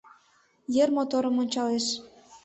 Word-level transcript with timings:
Йыр 0.75 0.89
моторым 0.97 1.35
ончалеш. 1.41 1.85